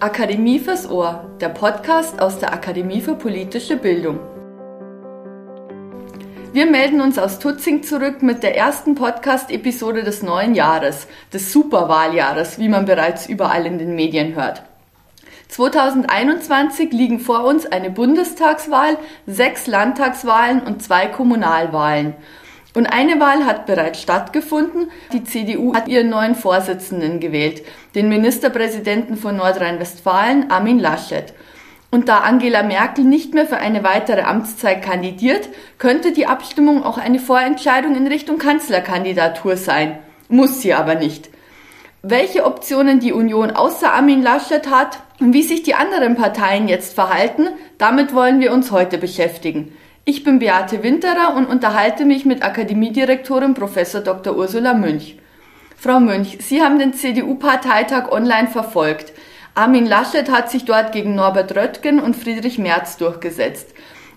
[0.00, 4.18] Akademie fürs Ohr, der Podcast aus der Akademie für politische Bildung.
[6.52, 12.58] Wir melden uns aus Tutzing zurück mit der ersten Podcast-Episode des neuen Jahres, des Superwahljahres,
[12.58, 14.62] wie man bereits überall in den Medien hört.
[15.48, 18.96] 2021 liegen vor uns eine Bundestagswahl,
[19.26, 22.14] sechs Landtagswahlen und zwei Kommunalwahlen.
[22.74, 24.90] Und eine Wahl hat bereits stattgefunden.
[25.12, 27.62] Die CDU hat ihren neuen Vorsitzenden gewählt,
[27.94, 31.34] den Ministerpräsidenten von Nordrhein-Westfalen, Armin Laschet.
[31.90, 36.96] Und da Angela Merkel nicht mehr für eine weitere Amtszeit kandidiert, könnte die Abstimmung auch
[36.96, 39.98] eine Vorentscheidung in Richtung Kanzlerkandidatur sein.
[40.30, 41.28] Muss sie aber nicht.
[42.00, 46.94] Welche Optionen die Union außer Armin Laschet hat und wie sich die anderen Parteien jetzt
[46.94, 49.72] verhalten, damit wollen wir uns heute beschäftigen.
[50.04, 53.76] Ich bin Beate Winterer und unterhalte mich mit Akademiedirektorin Prof.
[54.04, 54.36] Dr.
[54.36, 55.16] Ursula Münch.
[55.76, 59.12] Frau Münch, Sie haben den CDU-Parteitag online verfolgt.
[59.54, 63.74] Armin Laschet hat sich dort gegen Norbert Röttgen und Friedrich Merz durchgesetzt.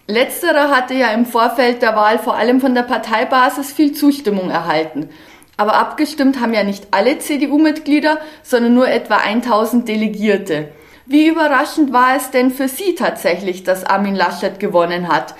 [0.07, 5.09] Letzterer hatte ja im Vorfeld der Wahl vor allem von der Parteibasis viel Zustimmung erhalten.
[5.55, 10.69] Aber abgestimmt haben ja nicht alle CDU-Mitglieder, sondern nur etwa 1000 Delegierte.
[11.05, 15.35] Wie überraschend war es denn für Sie tatsächlich, dass Armin Laschet gewonnen hat?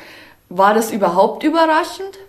[0.50, 2.20] War das überhaupt überraschend?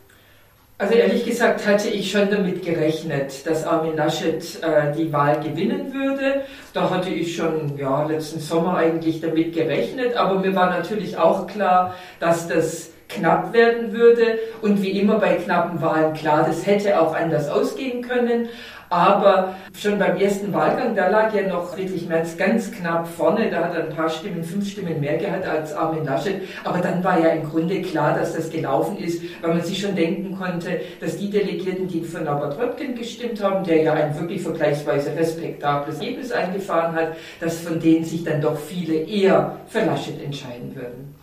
[0.78, 5.94] Also ehrlich gesagt hatte ich schon damit gerechnet, dass Armin Laschet äh, die Wahl gewinnen
[5.94, 6.42] würde.
[6.74, 11.46] Da hatte ich schon ja, letzten Sommer eigentlich damit gerechnet, aber mir war natürlich auch
[11.46, 14.38] klar, dass das knapp werden würde.
[14.60, 18.50] Und wie immer bei knappen Wahlen klar, das hätte auch anders ausgehen können.
[18.88, 23.50] Aber schon beim ersten Wahlgang, da lag ja noch Friedrich Merz ganz knapp vorne.
[23.50, 26.42] Da hat er ein paar Stimmen, fünf Stimmen mehr gehabt als Armin Laschet.
[26.64, 29.96] Aber dann war ja im Grunde klar, dass das gelaufen ist, weil man sich schon
[29.96, 34.42] denken konnte, dass die Delegierten, die für Norbert Röttgen gestimmt haben, der ja ein wirklich
[34.42, 40.22] vergleichsweise respektables Ergebnis eingefahren hat, dass von denen sich dann doch viele eher für Laschet
[40.22, 41.14] entscheiden würden.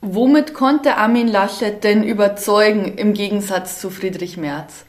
[0.00, 4.84] Womit konnte Armin Laschet denn überzeugen im Gegensatz zu Friedrich Merz?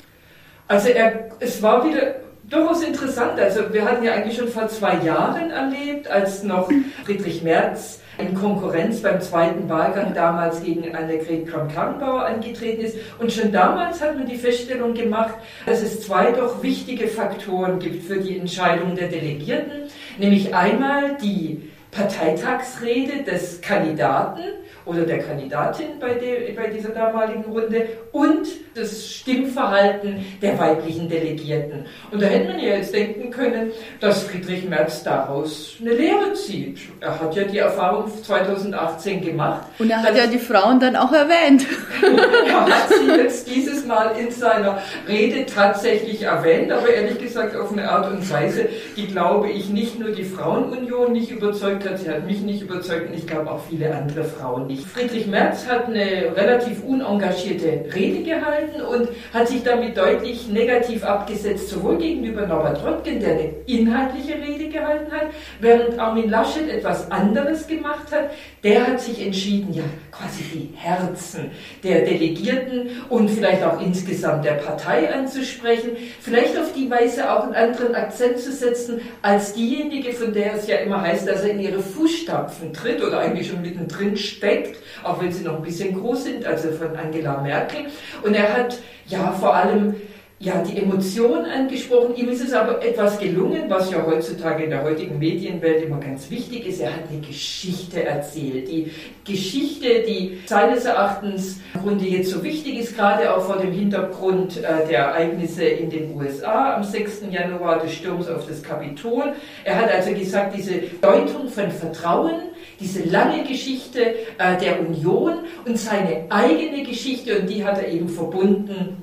[0.67, 2.15] Also er, es war wieder
[2.53, 3.39] durchaus interessant.
[3.39, 6.69] Also wir hatten ja eigentlich schon vor zwei Jahren erlebt, als noch
[7.05, 12.97] Friedrich Merz in Konkurrenz beim zweiten Wahlgang damals gegen Annegret Kramp-Karrenbauer angetreten ist.
[13.19, 15.33] Und schon damals hat man die Feststellung gemacht,
[15.65, 21.71] dass es zwei doch wichtige Faktoren gibt für die Entscheidung der Delegierten, nämlich einmal die
[21.89, 24.41] Parteitagsrede des Kandidaten,
[24.85, 31.85] oder der Kandidatin bei, de, bei dieser damaligen Runde und das Stimmverhalten der weiblichen Delegierten.
[32.11, 36.79] Und da hätte man ja jetzt denken können, dass Friedrich Merz daraus eine Lehre zieht.
[36.99, 39.67] Er hat ja die Erfahrung 2018 gemacht.
[39.79, 41.65] Und er hat ja die Frauen dann auch erwähnt.
[42.47, 47.71] er hat sie jetzt dieses Mal in seiner Rede tatsächlich erwähnt, aber ehrlich gesagt auf
[47.71, 48.67] eine Art und Weise,
[48.97, 53.09] die glaube ich nicht nur die Frauenunion nicht überzeugt hat, sie hat mich nicht überzeugt
[53.09, 54.72] und ich glaube auch viele andere Frauen nicht.
[54.77, 61.69] Friedrich Merz hat eine relativ unengagierte Rede gehalten und hat sich damit deutlich negativ abgesetzt,
[61.69, 65.27] sowohl gegenüber Norbert Röttgen, der eine inhaltliche Rede gehalten hat,
[65.59, 68.31] während Armin Laschet etwas anderes gemacht hat.
[68.63, 71.51] Der hat sich entschieden, ja, quasi die Herzen
[71.83, 75.91] der Delegierten und vielleicht auch insgesamt der Partei anzusprechen,
[76.21, 80.67] vielleicht auf die Weise auch einen anderen Akzent zu setzen als diejenige, von der es
[80.67, 85.21] ja immer heißt, dass er in ihre Fußstapfen tritt oder eigentlich schon mittendrin steckt auch
[85.21, 87.85] wenn sie noch ein bisschen groß sind, also von Angela Merkel.
[88.23, 89.95] Und er hat ja vor allem
[90.43, 92.15] ja, die Emotion angesprochen.
[92.17, 96.29] Ihm ist es aber etwas gelungen, was ja heutzutage in der heutigen Medienwelt immer ganz
[96.29, 96.81] wichtig ist.
[96.81, 98.67] Er hat eine Geschichte erzählt.
[98.67, 98.91] Die
[99.23, 104.57] Geschichte, die seines Erachtens im Grunde jetzt so wichtig ist, gerade auch vor dem Hintergrund
[104.57, 107.21] äh, der Ereignisse in den USA am 6.
[107.31, 109.33] Januar des Sturms auf das Kapitol.
[109.63, 112.35] Er hat also gesagt, diese Deutung von Vertrauen,
[112.81, 118.09] diese lange Geschichte äh, der Union und seine eigene Geschichte, und die hat er eben
[118.09, 118.97] verbunden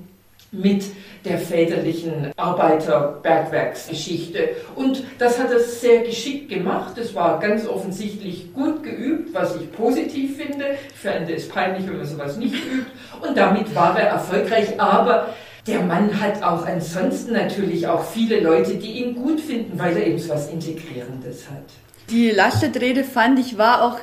[0.53, 0.85] mit
[1.25, 4.51] der väterlichen Arbeiterbergwerksgeschichte.
[4.75, 6.97] Und das hat er sehr geschickt gemacht.
[6.99, 10.77] Es war ganz offensichtlich gut geübt, was ich positiv finde.
[10.89, 12.91] Ich finde es peinlich, wenn man sowas nicht übt.
[13.21, 14.81] Und damit war er erfolgreich.
[14.81, 15.35] Aber
[15.67, 20.07] der Mann hat auch ansonsten natürlich auch viele Leute, die ihn gut finden, weil er
[20.07, 21.65] eben so was Integrierendes hat.
[22.09, 23.99] Die Laschet-Rede fand ich war auch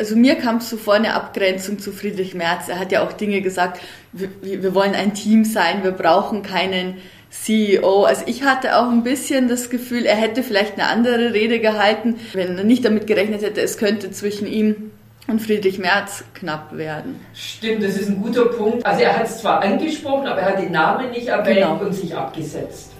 [0.00, 2.68] also mir kam zuvor eine Abgrenzung zu Friedrich Merz.
[2.70, 3.82] Er hat ja auch Dinge gesagt,
[4.12, 6.96] wir, wir, wollen ein Team sein, wir brauchen keinen
[7.28, 8.04] CEO.
[8.04, 12.16] Also ich hatte auch ein bisschen das Gefühl, er hätte vielleicht eine andere Rede gehalten,
[12.32, 14.90] wenn er nicht damit gerechnet hätte, es könnte zwischen ihm
[15.26, 17.20] und Friedrich Merz knapp werden.
[17.34, 18.84] Stimmt, das ist ein guter Punkt.
[18.86, 21.76] Also er hat es zwar angesprochen, aber er hat den Namen nicht erwähnt genau.
[21.76, 22.92] und sich abgesetzt.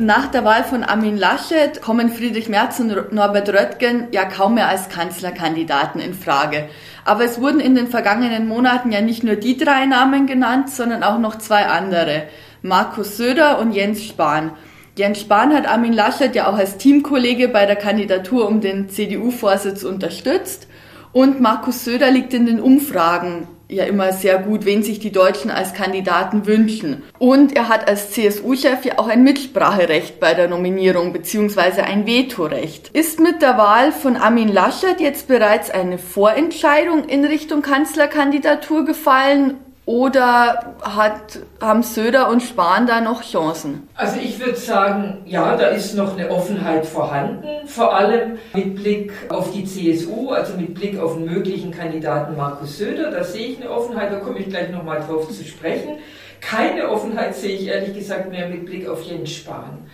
[0.00, 4.68] Nach der Wahl von Armin Laschet kommen Friedrich Merz und Norbert Röttgen ja kaum mehr
[4.68, 6.68] als Kanzlerkandidaten in Frage.
[7.04, 11.02] Aber es wurden in den vergangenen Monaten ja nicht nur die drei Namen genannt, sondern
[11.02, 12.28] auch noch zwei andere.
[12.62, 14.52] Markus Söder und Jens Spahn.
[14.94, 19.82] Jens Spahn hat Armin Laschet ja auch als Teamkollege bei der Kandidatur um den CDU-Vorsitz
[19.82, 20.68] unterstützt.
[21.10, 25.50] Und Markus Söder liegt in den Umfragen ja immer sehr gut, wen sich die Deutschen
[25.50, 27.02] als Kandidaten wünschen.
[27.18, 31.82] Und er hat als CSU-Chef ja auch ein Mitspracherecht bei der Nominierung bzw.
[31.82, 32.90] ein Vetorecht.
[32.94, 39.58] Ist mit der Wahl von Armin Laschet jetzt bereits eine Vorentscheidung in Richtung Kanzlerkandidatur gefallen
[39.88, 43.88] oder hat, haben Söder und Spahn da noch Chancen?
[43.94, 49.12] Also ich würde sagen, ja, da ist noch eine Offenheit vorhanden, vor allem mit Blick
[49.30, 53.10] auf die CSU, also mit Blick auf den möglichen Kandidaten Markus Söder.
[53.10, 55.96] Da sehe ich eine Offenheit, da komme ich gleich nochmal drauf zu sprechen.
[56.42, 59.88] Keine Offenheit sehe ich ehrlich gesagt mehr mit Blick auf Jens Spahn.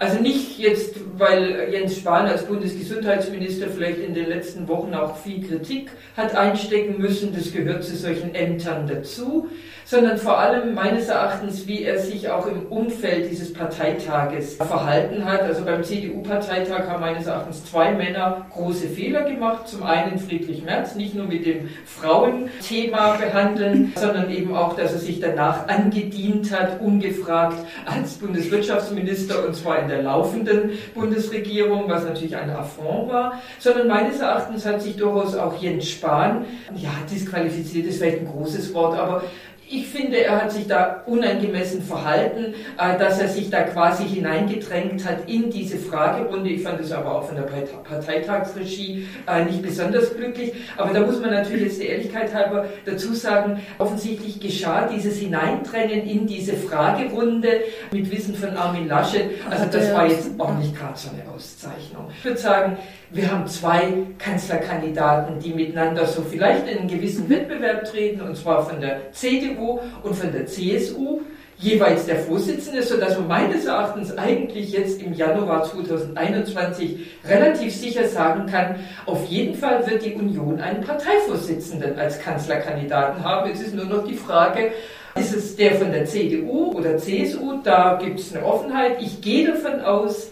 [0.00, 5.46] Also nicht jetzt, weil Jens Spahn als Bundesgesundheitsminister vielleicht in den letzten Wochen auch viel
[5.46, 9.50] Kritik hat einstecken müssen, das gehört zu solchen Ämtern dazu,
[9.84, 15.42] sondern vor allem meines Erachtens, wie er sich auch im Umfeld dieses Parteitages verhalten hat.
[15.42, 19.68] Also beim CDU-Parteitag haben meines Erachtens zwei Männer große Fehler gemacht.
[19.68, 24.98] Zum einen Friedrich Merz, nicht nur mit dem Frauenthema behandeln, sondern eben auch, dass er
[24.98, 32.36] sich danach angedient hat, ungefragt als Bundeswirtschaftsminister und zwar in der laufenden Bundesregierung, was natürlich
[32.36, 36.44] ein Affront war, sondern meines Erachtens hat sich durchaus auch Jens Spahn,
[36.74, 39.22] ja, disqualifiziert ist vielleicht ein großes Wort, aber
[39.70, 45.08] ich finde, er hat sich da unangemessen verhalten, äh, dass er sich da quasi hineingedrängt
[45.08, 46.50] hat in diese Fragerunde.
[46.50, 50.52] Ich fand es aber auch von der Parteitagsregie äh, nicht besonders glücklich.
[50.76, 56.02] Aber da muss man natürlich jetzt der Ehrlichkeit halber dazu sagen, offensichtlich geschah dieses Hineindrängen
[56.02, 57.60] in diese Fragerunde
[57.92, 59.30] mit Wissen von Armin Laschet.
[59.48, 62.08] Also das war jetzt auch nicht gerade so eine Auszeichnung.
[62.18, 62.76] Ich würde sagen,
[63.12, 68.64] wir haben zwei Kanzlerkandidaten, die miteinander so vielleicht in einen gewissen Wettbewerb treten, und zwar
[68.64, 71.20] von der CDU und von der CSU,
[71.58, 78.46] jeweils der Vorsitzende, sodass man meines Erachtens eigentlich jetzt im Januar 2021 relativ sicher sagen
[78.46, 78.76] kann,
[79.06, 83.48] auf jeden Fall wird die Union einen Parteivorsitzenden als Kanzlerkandidaten haben.
[83.48, 84.70] Jetzt ist nur noch die Frage,
[85.16, 87.60] ist es der von der CDU oder CSU?
[87.62, 89.02] Da gibt es eine Offenheit.
[89.02, 90.30] Ich gehe davon aus,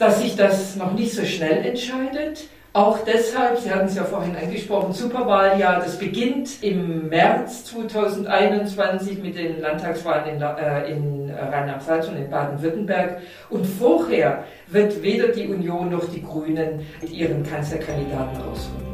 [0.00, 2.48] dass sich das noch nicht so schnell entscheidet.
[2.72, 9.36] Auch deshalb, Sie hatten es ja vorhin angesprochen, Superwahljahr, das beginnt im März 2021 mit
[9.36, 13.20] den Landtagswahlen in, äh, in Rheinland-Pfalz und in Baden-Württemberg.
[13.50, 18.90] Und vorher wird weder die Union noch die Grünen mit ihren Kanzlerkandidaten rausholen.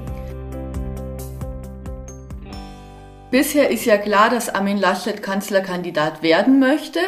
[3.31, 7.01] Bisher ist ja klar, dass Armin Laschet Kanzlerkandidat werden möchte.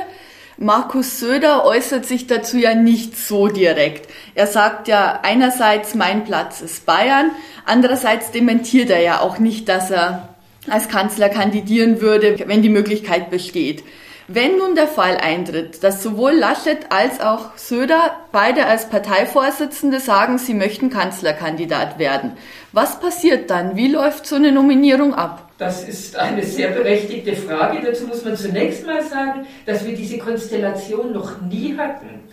[0.61, 4.11] Markus Söder äußert sich dazu ja nicht so direkt.
[4.35, 7.31] Er sagt ja einerseits, mein Platz ist Bayern,
[7.65, 10.31] andererseits dementiert er ja auch nicht, dass er
[10.69, 13.85] als Kanzler kandidieren würde, wenn die Möglichkeit besteht.
[14.27, 20.39] Wenn nun der Fall eintritt, dass sowohl Laschet als auch Söder beide als Parteivorsitzende sagen,
[20.39, 22.33] sie möchten Kanzlerkandidat werden,
[22.73, 23.77] was passiert dann?
[23.77, 25.48] Wie läuft so eine Nominierung ab?
[25.59, 27.81] Das ist eine sehr berechtigte Frage.
[27.85, 32.28] Dazu muss man zunächst mal sagen, dass wir diese Konstellation noch nie hatten.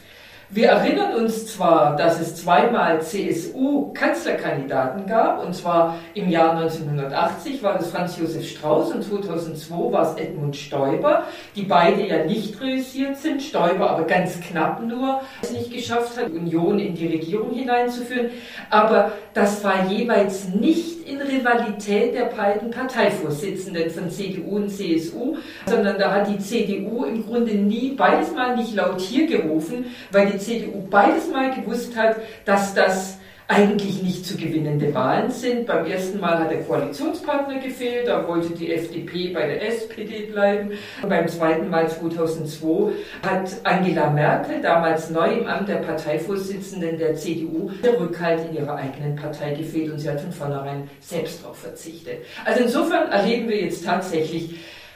[0.52, 7.80] Wir erinnern uns zwar, dass es zweimal CSU-Kanzlerkandidaten gab, und zwar im Jahr 1980 war
[7.80, 11.24] das Franz Josef Strauß und 2002 war es Edmund Stoiber,
[11.56, 16.30] die beide ja nicht reüssiert sind, Stoiber aber ganz knapp nur es nicht geschafft hat,
[16.30, 18.30] Union in die Regierung hineinzuführen.
[18.70, 26.00] Aber das war jeweils nicht in Rivalität der beiden Parteivorsitzenden von CDU und CSU, sondern
[26.00, 30.35] da hat die CDU im Grunde nie beides Mal nicht laut hier gerufen, weil die
[30.36, 35.68] die CDU beides Mal gewusst hat, dass das eigentlich nicht zu gewinnende Wahlen sind.
[35.68, 40.72] Beim ersten Mal hat der Koalitionspartner gefehlt, da wollte die FDP bei der SPD bleiben.
[41.02, 47.16] Und beim zweiten Mal 2002 hat Angela Merkel, damals neu im Amt der Parteivorsitzenden der
[47.16, 51.60] CDU, der Rückhalt in ihrer eigenen Partei gefehlt und sie hat von vornherein selbst darauf
[51.60, 52.26] verzichtet.
[52.46, 54.56] Also insofern erleben wir jetzt tatsächlich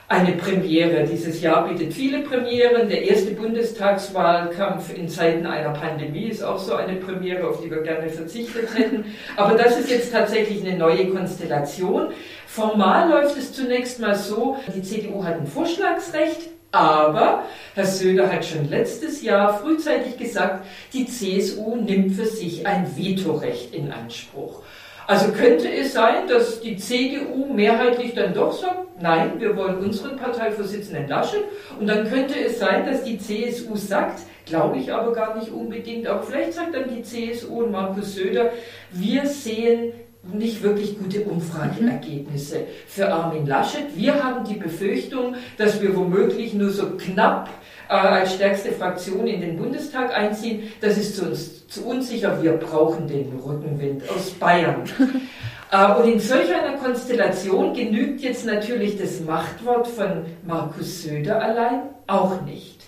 [0.09, 1.05] eine Premiere.
[1.05, 2.89] Dieses Jahr bietet viele Premieren.
[2.89, 7.83] Der erste Bundestagswahlkampf in Zeiten einer Pandemie ist auch so eine Premiere, auf die wir
[7.83, 9.05] gerne verzichtet hätten.
[9.37, 12.07] Aber das ist jetzt tatsächlich eine neue Konstellation.
[12.47, 17.43] Formal läuft es zunächst mal so, die CDU hat ein Vorschlagsrecht, aber
[17.75, 23.75] Herr Söder hat schon letztes Jahr frühzeitig gesagt, die CSU nimmt für sich ein Vetorecht
[23.75, 24.63] in Anspruch.
[25.09, 30.17] Also könnte es sein, dass die CDU mehrheitlich dann doch sagt, nein, wir wollen unseren
[30.17, 31.45] Parteivorsitzenden Laschet.
[31.79, 36.05] Und dann könnte es sein, dass die CSU sagt, glaube ich aber gar nicht unbedingt,
[36.05, 38.51] aber vielleicht sagt dann die CSU und Markus Söder,
[38.91, 43.95] wir sehen nicht wirklich gute Umfrageergebnisse für Armin Laschet.
[43.95, 47.49] Wir haben die Befürchtung, dass wir womöglich nur so knapp
[47.87, 50.71] äh, als stärkste Fraktion in den Bundestag einziehen.
[50.81, 52.41] Das ist zu uns zu unsicher.
[52.41, 54.83] Wir brauchen den Rückenwind aus Bayern.
[55.71, 61.81] äh, und in solch einer Konstellation genügt jetzt natürlich das Machtwort von Markus Söder allein
[62.07, 62.83] auch nicht.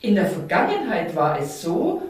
[0.00, 2.02] In der Vergangenheit war es so,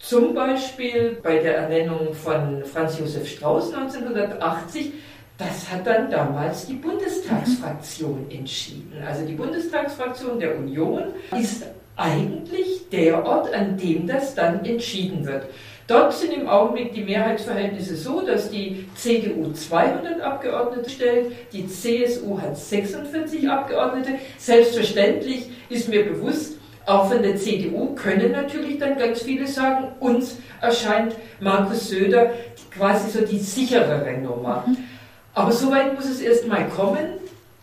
[0.00, 4.92] zum Beispiel bei der Ernennung von Franz Josef Strauß 1980,
[5.38, 8.92] das hat dann damals die Bundestagsfraktion entschieden.
[9.06, 11.04] Also die Bundestagsfraktion der Union
[11.38, 11.64] ist
[11.96, 15.44] eigentlich der Ort, an dem das dann entschieden wird.
[15.86, 22.40] Dort sind im Augenblick die Mehrheitsverhältnisse so, dass die CDU 200 Abgeordnete stellt, die CSU
[22.40, 24.12] hat 46 Abgeordnete.
[24.38, 26.59] Selbstverständlich ist mir bewusst,
[26.90, 32.32] auch von der CDU können natürlich dann ganz viele sagen, uns erscheint Markus Söder
[32.70, 34.64] quasi so die sicherere Nummer.
[34.66, 34.76] Mhm.
[35.32, 37.20] Aber so weit muss es erstmal kommen.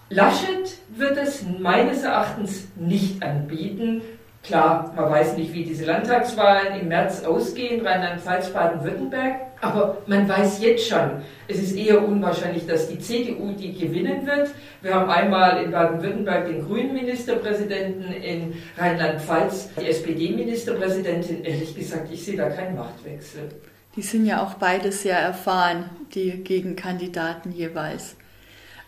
[0.10, 4.02] Laschet wird es meines Erachtens nicht anbieten.
[4.48, 9.42] Klar, man weiß nicht, wie diese Landtagswahlen im März ausgehen, Rheinland-Pfalz, Baden-Württemberg.
[9.60, 14.52] Aber man weiß jetzt schon, es ist eher unwahrscheinlich, dass die CDU die gewinnen wird.
[14.82, 21.44] Wir haben einmal in Baden-Württemberg den grünen Ministerpräsidenten, in Rheinland-Pfalz die SPD-Ministerpräsidentin.
[21.44, 23.50] Ehrlich gesagt, ich sehe da keinen Machtwechsel.
[23.98, 28.16] Die sind ja auch beide sehr erfahren, die Gegenkandidaten jeweils.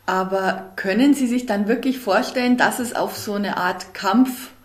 [0.06, 3.94] Aber können Sie sich dann wirklich vorstellen, dass es auf so eine Art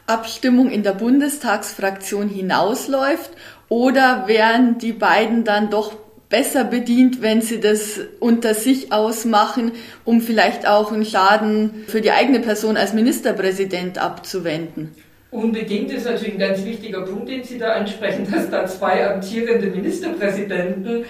[0.06, 3.30] Kampfabstimmung in der Bundestagsfraktion hinausläuft
[3.68, 5.94] oder wären die beiden dann doch
[6.28, 9.72] besser bedient, wenn sie das unter sich ausmachen,
[10.04, 14.94] um vielleicht auch einen Schaden für die eigene Person als Ministerpräsident abzuwenden?
[15.30, 19.68] Unbedingt ist natürlich ein ganz wichtiger Punkt, den Sie da ansprechen, dass da zwei amtierende
[19.68, 21.06] Ministerpräsidenten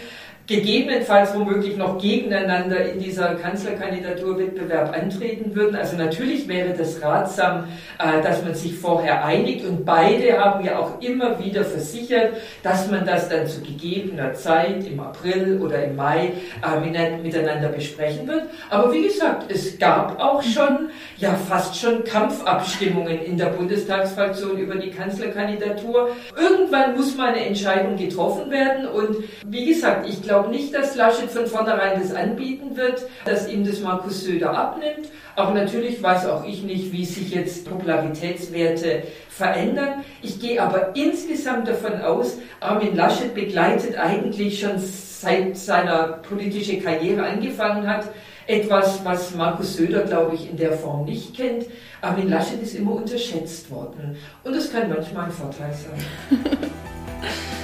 [0.47, 5.75] gegebenenfalls womöglich noch gegeneinander in dieser Kanzlerkandidaturwettbewerb antreten würden.
[5.75, 7.65] Also natürlich wäre das ratsam,
[7.99, 12.91] äh, dass man sich vorher einigt und beide haben ja auch immer wieder versichert, dass
[12.91, 16.33] man das dann zu gegebener Zeit im April oder im Mai
[16.63, 18.45] äh, miteinander besprechen wird.
[18.69, 24.75] Aber wie gesagt, es gab auch schon, ja fast schon Kampfabstimmungen in der Bundestagsfraktion über
[24.75, 26.11] die Kanzlerkandidatur.
[26.37, 30.97] Irgendwann muss mal eine Entscheidung getroffen werden und wie gesagt, ich glaube, glaube nicht, dass
[30.97, 35.09] Laschet von vornherein das anbieten wird, dass ihm das Markus Söder abnimmt.
[35.37, 40.05] Aber natürlich weiß auch ich nicht, wie sich jetzt Popularitätswerte verändern.
[40.23, 47.25] Ich gehe aber insgesamt davon aus, Armin Laschet begleitet eigentlich schon seit seiner politischen Karriere
[47.25, 48.09] angefangen hat,
[48.47, 51.67] etwas, was Markus Söder, glaube ich, in der Form nicht kennt.
[52.01, 54.17] Armin Laschet ist immer unterschätzt worden.
[54.43, 56.01] Und das kann manchmal ein Vorteil sein.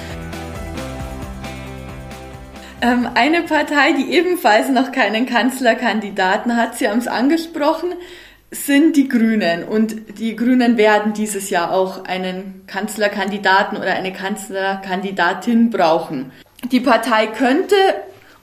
[2.82, 7.92] Ähm, eine Partei, die ebenfalls noch keinen Kanzlerkandidaten hat, Sie haben es angesprochen,
[8.50, 9.64] sind die Grünen.
[9.64, 16.32] Und die Grünen werden dieses Jahr auch einen Kanzlerkandidaten oder eine Kanzlerkandidatin brauchen.
[16.72, 17.76] Die Partei könnte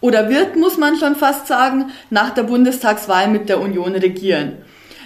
[0.01, 4.58] oder wird, muss man schon fast sagen, nach der Bundestagswahl mit der Union regieren.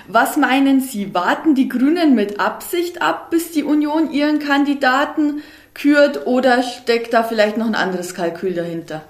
[0.08, 5.42] Was meinen Sie, warten die Grünen mit Absicht ab, bis die Union ihren Kandidaten
[5.74, 9.04] kürt oder steckt da vielleicht noch ein anderes Kalkül dahinter?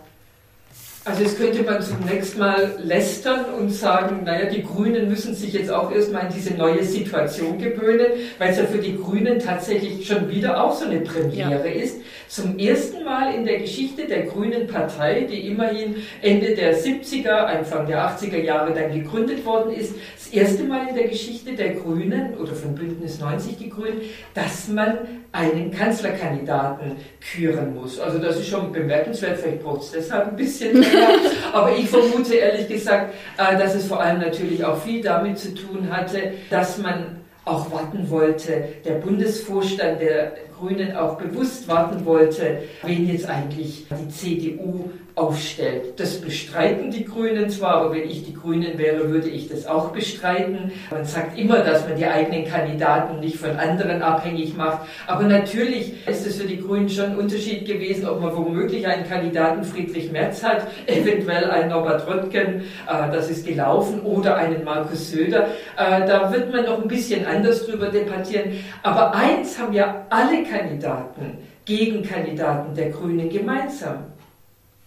[1.03, 5.71] Also jetzt könnte man zunächst mal lästern und sagen, naja, die Grünen müssen sich jetzt
[5.71, 8.05] auch erstmal in diese neue Situation gewöhnen,
[8.37, 11.83] weil es ja für die Grünen tatsächlich schon wieder auch so eine Premiere ja.
[11.83, 12.01] ist.
[12.27, 17.87] Zum ersten Mal in der Geschichte der Grünen Partei, die immerhin Ende der 70er, Anfang
[17.87, 22.35] der 80er Jahre dann gegründet worden ist, das erste Mal in der Geschichte der Grünen
[22.35, 24.01] oder von Bündnis 90 die Grünen,
[24.35, 24.99] dass man
[25.31, 26.97] einen Kanzlerkandidaten
[27.33, 27.99] küren muss.
[27.99, 30.85] Also das ist schon bemerkenswert, vielleicht braucht es deshalb ein bisschen
[31.53, 35.53] aber ich vermute ehrlich gesagt, äh, dass es vor allem natürlich auch viel damit zu
[35.53, 42.59] tun hatte, dass man auch warten wollte, der Bundesvorstand der Grünen auch bewusst warten wollte,
[42.83, 45.99] wen jetzt eigentlich die CDU aufstellt.
[45.99, 49.89] Das bestreiten die Grünen zwar, aber wenn ich die Grünen wäre, würde ich das auch
[49.89, 50.71] bestreiten.
[50.89, 54.87] Man sagt immer, dass man die eigenen Kandidaten nicht von anderen abhängig macht.
[55.07, 59.07] Aber natürlich ist es für die Grünen schon ein Unterschied gewesen, ob man womöglich einen
[59.07, 65.11] Kandidaten Friedrich Merz hat, eventuell einen Norbert Röttgen, äh, das ist gelaufen, oder einen Markus
[65.11, 65.47] Söder.
[65.77, 68.53] Äh, da wird man noch ein bisschen anders drüber debattieren.
[68.83, 74.10] Aber eins haben ja alle Kandidaten, Gegenkandidaten der Grünen gemeinsam.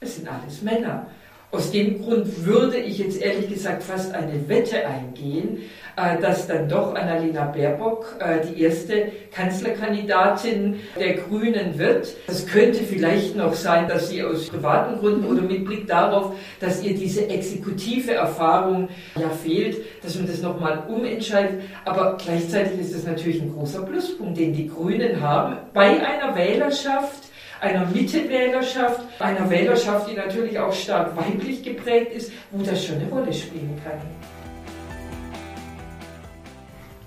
[0.04, 1.06] Es sind alles Männer.
[1.50, 5.62] Aus dem Grund würde ich jetzt ehrlich gesagt fast eine Wette eingehen,
[5.96, 12.08] äh, dass dann doch Annalena Baerbock äh, die erste Kanzlerkandidatin der Grünen wird.
[12.26, 16.82] Es könnte vielleicht noch sein, dass sie aus privaten Gründen oder mit Blick darauf, dass
[16.82, 21.62] ihr diese exekutive Erfahrung ja fehlt, dass man das nochmal umentscheidet.
[21.84, 27.23] Aber gleichzeitig ist das natürlich ein großer Pluspunkt, den die Grünen haben bei einer Wählerschaft,
[27.60, 33.08] einer Mittewählerschaft, einer Wählerschaft, die natürlich auch stark weiblich geprägt ist, wo das schon eine
[33.08, 34.00] Rolle spielen kann.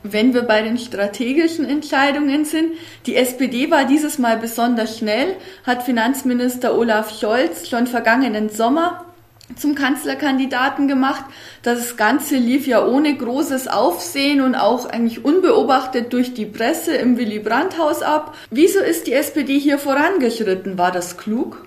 [0.04, 2.74] Wenn wir bei den strategischen Entscheidungen sind,
[3.06, 5.36] die SPD war dieses Mal besonders schnell,
[5.66, 9.07] hat Finanzminister Olaf Scholz schon vergangenen Sommer
[9.56, 11.26] zum Kanzlerkandidaten gemacht.
[11.64, 17.18] Das Ganze lief ja ohne großes Aufsehen und auch eigentlich unbeobachtet durch die Presse im
[17.18, 18.36] Willy Brandt Haus ab.
[18.50, 20.78] Wieso ist die SPD hier vorangeschritten?
[20.78, 21.66] War das klug?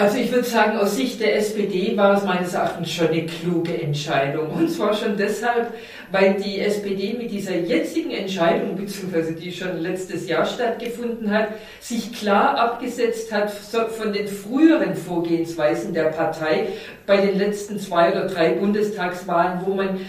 [0.00, 3.82] Also ich würde sagen, aus Sicht der SPD war es meines Erachtens schon eine kluge
[3.82, 4.48] Entscheidung.
[4.50, 5.74] Und zwar schon deshalb,
[6.10, 11.48] weil die SPD mit dieser jetzigen Entscheidung, beziehungsweise die schon letztes Jahr stattgefunden hat,
[11.80, 16.68] sich klar abgesetzt hat von den früheren Vorgehensweisen der Partei
[17.06, 20.00] bei den letzten zwei oder drei Bundestagswahlen, wo man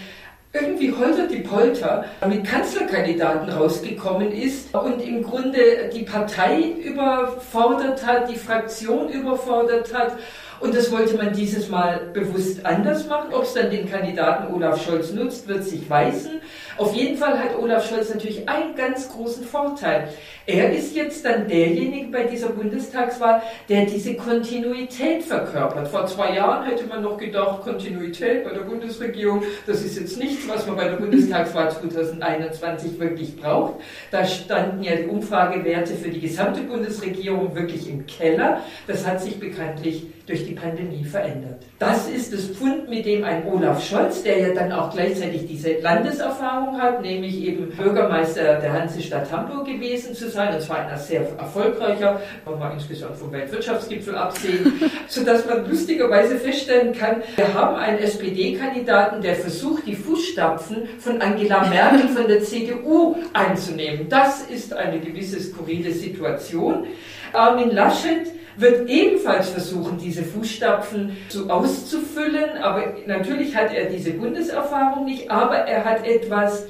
[0.52, 8.28] irgendwie holter die Polter mit Kanzlerkandidaten rausgekommen ist und im Grunde die Partei überfordert hat,
[8.28, 10.18] die Fraktion überfordert hat.
[10.60, 13.32] Und das wollte man dieses Mal bewusst anders machen.
[13.32, 16.40] Ob es dann den Kandidaten Olaf Scholz nutzt, wird sich weisen.
[16.76, 20.10] Auf jeden Fall hat Olaf Scholz natürlich einen ganz großen Vorteil.
[20.46, 25.86] Er ist jetzt dann derjenige bei dieser Bundestagswahl, der diese Kontinuität verkörpert.
[25.86, 30.48] Vor zwei Jahren hätte man noch gedacht, Kontinuität bei der Bundesregierung, das ist jetzt nichts,
[30.48, 33.74] was man bei der Bundestagswahl 2021 wirklich braucht.
[34.10, 38.62] Da standen ja die Umfragewerte für die gesamte Bundesregierung wirklich im Keller.
[38.88, 41.64] Das hat sich bekanntlich durch die Pandemie verändert.
[41.78, 45.80] Das ist das Pfund, mit dem ein Olaf Scholz, der ja dann auch gleichzeitig diese
[45.80, 51.20] Landeserfahrung hat, nämlich eben Bürgermeister der Hansestadt Hamburg gewesen zu sein, und zwar einer sehr
[51.38, 57.98] erfolgreicher, wenn man insgesamt vom Weltwirtschaftsgipfel absehen, sodass man lustigerweise feststellen kann, wir haben einen
[57.98, 64.08] SPD-Kandidaten, der versucht, die Fußstapfen von Angela Merkel von der CDU einzunehmen.
[64.08, 66.86] Das ist eine gewisse skurrile Situation.
[67.32, 68.26] Armin Laschet
[68.56, 75.56] wird ebenfalls versuchen, diese Fußstapfen so auszufüllen, aber natürlich hat er diese Bundeserfahrung nicht, aber
[75.56, 76.66] er hat etwas,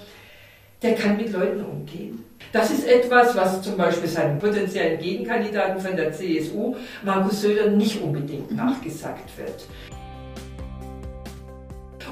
[0.82, 2.24] der kann mit Leuten umgehen.
[2.50, 8.02] Das ist etwas, was zum Beispiel seinem potenziellen Gegenkandidaten von der CSU, Markus Söder, nicht
[8.02, 9.66] unbedingt nachgesagt wird.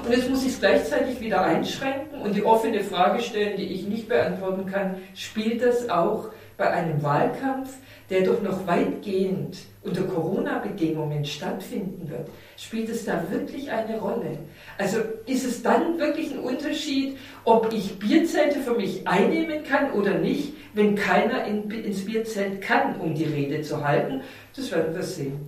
[0.03, 3.87] Und jetzt muss ich es gleichzeitig wieder einschränken und die offene Frage stellen, die ich
[3.87, 6.29] nicht beantworten kann, spielt das auch
[6.61, 7.73] bei einem Wahlkampf,
[8.11, 14.37] der doch noch weitgehend unter Corona-Bedingungen stattfinden wird, spielt es da wirklich eine Rolle?
[14.77, 20.19] Also ist es dann wirklich ein Unterschied, ob ich Bierzelte für mich einnehmen kann oder
[20.19, 24.21] nicht, wenn keiner in, ins Bierzelt kann, um die Rede zu halten?
[24.55, 25.39] Das werden wir sehen.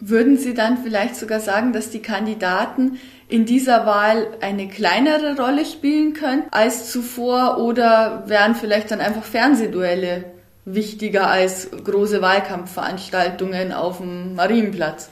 [0.00, 2.98] Würden Sie dann vielleicht sogar sagen, dass die Kandidaten
[3.28, 9.24] in dieser Wahl eine kleinere Rolle spielen können als zuvor oder wären vielleicht dann einfach
[9.24, 10.33] Fernsehduelle
[10.64, 15.10] wichtiger als große Wahlkampfveranstaltungen auf dem Marienplatz?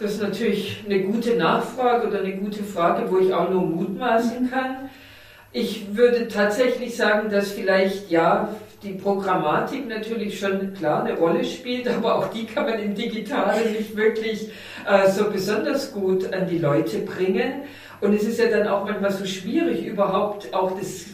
[0.00, 4.50] Das ist natürlich eine gute Nachfrage oder eine gute Frage, wo ich auch nur mutmaßen
[4.50, 4.90] kann.
[5.52, 11.86] Ich würde tatsächlich sagen, dass vielleicht ja die Programmatik natürlich schon klar eine Rolle spielt,
[11.88, 14.50] aber auch die kann man im Digitalen nicht wirklich
[14.88, 17.62] äh, so besonders gut an die Leute bringen.
[18.00, 21.04] Und es ist ja dann auch manchmal so schwierig, überhaupt auch das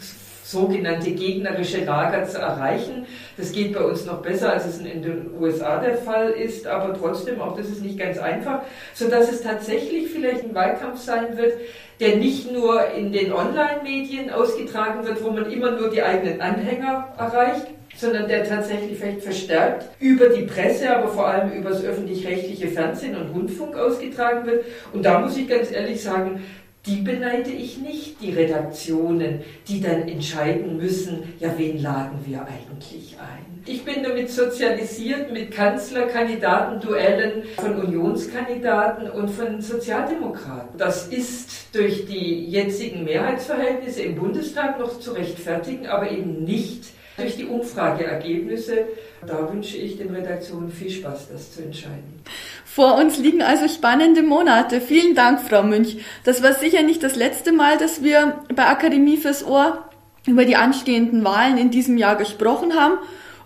[0.50, 3.06] sogenannte gegnerische Lager zu erreichen.
[3.36, 6.94] Das geht bei uns noch besser, als es in den USA der Fall ist, aber
[6.98, 8.62] trotzdem, auch das ist nicht ganz einfach,
[8.94, 11.52] sodass es tatsächlich vielleicht ein Wahlkampf sein wird,
[12.00, 17.12] der nicht nur in den Online-Medien ausgetragen wird, wo man immer nur die eigenen Anhänger
[17.18, 22.68] erreicht, sondern der tatsächlich vielleicht verstärkt über die Presse, aber vor allem über das öffentlich-rechtliche
[22.68, 24.64] Fernsehen und Rundfunk ausgetragen wird.
[24.94, 26.42] Und da muss ich ganz ehrlich sagen,
[26.88, 33.16] die beneide ich nicht, die Redaktionen, die dann entscheiden müssen, ja, wen laden wir eigentlich
[33.20, 33.62] ein.
[33.66, 40.78] Ich bin damit sozialisiert mit Kanzlerkandidaten-Duellen von Unionskandidaten und von Sozialdemokraten.
[40.78, 46.84] Das ist durch die jetzigen Mehrheitsverhältnisse im Bundestag noch zu rechtfertigen, aber eben nicht
[47.18, 48.86] durch die Umfrageergebnisse.
[49.26, 52.20] Da wünsche ich den Redaktionen viel Spaß, das zu entscheiden.
[52.64, 54.80] Vor uns liegen also spannende Monate.
[54.80, 55.98] Vielen Dank, Frau Münch.
[56.24, 59.88] Das war sicher nicht das letzte Mal, dass wir bei Akademie fürs Ohr
[60.26, 62.98] über die anstehenden Wahlen in diesem Jahr gesprochen haben.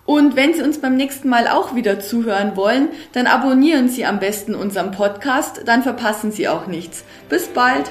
[0.05, 4.19] Und wenn Sie uns beim nächsten Mal auch wieder zuhören wollen, dann abonnieren Sie am
[4.19, 7.05] besten unseren Podcast, dann verpassen Sie auch nichts.
[7.29, 7.91] Bis bald!